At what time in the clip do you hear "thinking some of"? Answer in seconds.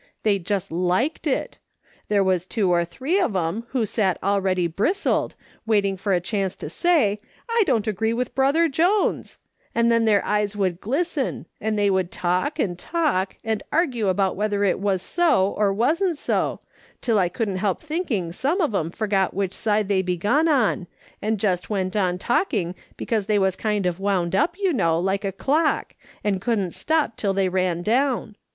17.83-18.73